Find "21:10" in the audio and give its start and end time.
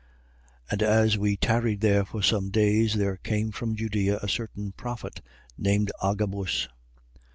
0.71-0.71